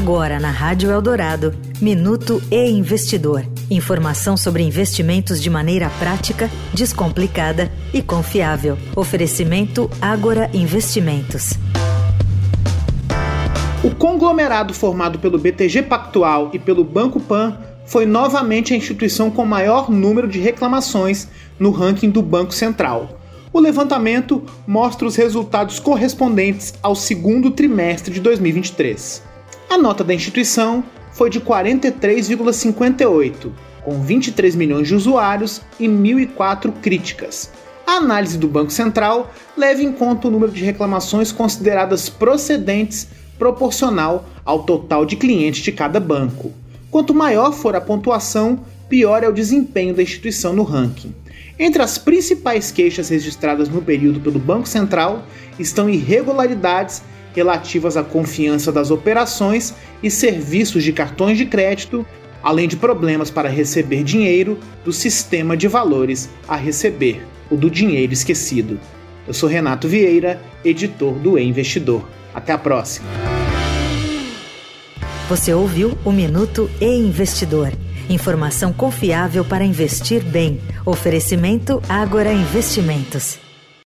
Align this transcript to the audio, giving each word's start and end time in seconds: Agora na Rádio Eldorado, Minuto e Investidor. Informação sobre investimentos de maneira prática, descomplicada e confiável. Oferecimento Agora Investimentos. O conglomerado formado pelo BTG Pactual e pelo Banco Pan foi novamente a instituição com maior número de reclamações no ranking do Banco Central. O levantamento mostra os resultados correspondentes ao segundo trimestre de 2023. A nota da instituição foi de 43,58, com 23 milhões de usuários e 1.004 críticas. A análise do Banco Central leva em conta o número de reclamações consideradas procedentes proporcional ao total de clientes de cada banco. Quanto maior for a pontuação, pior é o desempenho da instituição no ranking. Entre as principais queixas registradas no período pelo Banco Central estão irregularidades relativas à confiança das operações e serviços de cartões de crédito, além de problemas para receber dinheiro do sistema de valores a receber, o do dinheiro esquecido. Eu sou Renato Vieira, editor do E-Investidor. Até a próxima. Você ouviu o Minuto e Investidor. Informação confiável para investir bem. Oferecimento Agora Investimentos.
Agora 0.00 0.38
na 0.38 0.52
Rádio 0.52 0.92
Eldorado, 0.92 1.52
Minuto 1.82 2.40
e 2.52 2.70
Investidor. 2.70 3.44
Informação 3.68 4.36
sobre 4.36 4.62
investimentos 4.62 5.42
de 5.42 5.50
maneira 5.50 5.90
prática, 5.98 6.48
descomplicada 6.72 7.68
e 7.92 8.00
confiável. 8.00 8.78
Oferecimento 8.94 9.90
Agora 10.00 10.48
Investimentos. 10.54 11.54
O 13.82 13.90
conglomerado 13.90 14.72
formado 14.72 15.18
pelo 15.18 15.36
BTG 15.36 15.82
Pactual 15.82 16.50
e 16.52 16.60
pelo 16.60 16.84
Banco 16.84 17.18
Pan 17.18 17.58
foi 17.84 18.06
novamente 18.06 18.72
a 18.72 18.76
instituição 18.76 19.32
com 19.32 19.44
maior 19.44 19.90
número 19.90 20.28
de 20.28 20.38
reclamações 20.38 21.26
no 21.58 21.72
ranking 21.72 22.08
do 22.08 22.22
Banco 22.22 22.54
Central. 22.54 23.18
O 23.52 23.58
levantamento 23.58 24.44
mostra 24.64 25.08
os 25.08 25.16
resultados 25.16 25.80
correspondentes 25.80 26.72
ao 26.80 26.94
segundo 26.94 27.50
trimestre 27.50 28.14
de 28.14 28.20
2023. 28.20 29.26
A 29.70 29.76
nota 29.76 30.02
da 30.02 30.14
instituição 30.14 30.82
foi 31.12 31.28
de 31.28 31.40
43,58, 31.40 33.50
com 33.84 34.00
23 34.00 34.56
milhões 34.56 34.88
de 34.88 34.94
usuários 34.94 35.60
e 35.78 35.86
1.004 35.86 36.72
críticas. 36.80 37.50
A 37.86 37.96
análise 37.96 38.38
do 38.38 38.48
Banco 38.48 38.70
Central 38.70 39.30
leva 39.54 39.82
em 39.82 39.92
conta 39.92 40.26
o 40.26 40.30
número 40.30 40.52
de 40.52 40.64
reclamações 40.64 41.30
consideradas 41.30 42.08
procedentes 42.08 43.08
proporcional 43.38 44.26
ao 44.42 44.62
total 44.62 45.04
de 45.04 45.16
clientes 45.16 45.62
de 45.62 45.70
cada 45.70 46.00
banco. 46.00 46.50
Quanto 46.90 47.14
maior 47.14 47.52
for 47.52 47.76
a 47.76 47.80
pontuação, 47.80 48.60
pior 48.88 49.22
é 49.22 49.28
o 49.28 49.32
desempenho 49.32 49.94
da 49.94 50.02
instituição 50.02 50.54
no 50.54 50.62
ranking. 50.62 51.14
Entre 51.58 51.82
as 51.82 51.98
principais 51.98 52.70
queixas 52.70 53.10
registradas 53.10 53.68
no 53.68 53.82
período 53.82 54.20
pelo 54.20 54.38
Banco 54.38 54.66
Central 54.66 55.24
estão 55.58 55.90
irregularidades 55.90 57.02
relativas 57.38 57.96
à 57.96 58.02
confiança 58.02 58.72
das 58.72 58.90
operações 58.90 59.72
e 60.02 60.10
serviços 60.10 60.82
de 60.82 60.92
cartões 60.92 61.38
de 61.38 61.46
crédito, 61.46 62.04
além 62.42 62.66
de 62.66 62.76
problemas 62.76 63.30
para 63.30 63.48
receber 63.48 64.02
dinheiro 64.02 64.58
do 64.84 64.92
sistema 64.92 65.56
de 65.56 65.68
valores 65.68 66.28
a 66.48 66.56
receber, 66.56 67.24
o 67.48 67.56
do 67.56 67.70
dinheiro 67.70 68.12
esquecido. 68.12 68.78
Eu 69.26 69.32
sou 69.32 69.48
Renato 69.48 69.86
Vieira, 69.86 70.40
editor 70.64 71.14
do 71.14 71.38
E-Investidor. 71.38 72.02
Até 72.34 72.52
a 72.52 72.58
próxima. 72.58 73.06
Você 75.28 75.54
ouviu 75.54 75.96
o 76.04 76.10
Minuto 76.10 76.68
e 76.80 76.86
Investidor. 76.86 77.72
Informação 78.08 78.72
confiável 78.72 79.44
para 79.44 79.64
investir 79.64 80.24
bem. 80.24 80.60
Oferecimento 80.84 81.80
Agora 81.88 82.32
Investimentos. 82.32 83.47